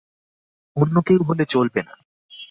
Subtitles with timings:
[0.77, 1.93] অন্য কেউ হলে চলবে না।